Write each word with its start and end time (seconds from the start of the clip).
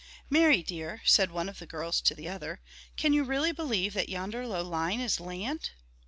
"Mary 0.31 0.63
dear," 0.63 1.03
said 1.05 1.29
one 1.29 1.47
of 1.47 1.59
the 1.59 1.67
girls 1.67 2.01
to 2.01 2.15
the 2.15 2.27
other, 2.27 2.59
"can 2.97 3.13
you 3.13 3.23
really 3.23 3.51
believe 3.51 3.93
that 3.93 4.09
yonder 4.09 4.47
low 4.47 4.63
line 4.67 4.99
is 4.99 5.19
land?" 5.19 5.73